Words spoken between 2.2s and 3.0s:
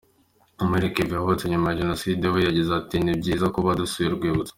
we yagize ati